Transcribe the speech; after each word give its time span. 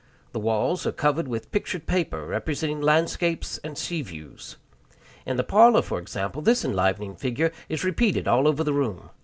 The 0.31 0.39
walls 0.39 0.87
are 0.87 0.91
covered 0.91 1.27
with 1.27 1.51
pictured 1.51 1.85
paper, 1.85 2.25
representing 2.25 2.81
landscapes 2.81 3.59
and 3.63 3.77
sea 3.77 4.01
views. 4.01 4.57
In 5.27 5.37
the 5.37 5.43
parlor, 5.43 5.83
for 5.83 5.99
example, 5.99 6.41
this 6.41 6.65
enlivening 6.65 7.15
figure 7.17 7.51
is 7.69 7.83
repeated 7.83 8.27
all 8.27 8.47
over 8.47 8.63
the 8.63 8.73
room. 8.73 9.11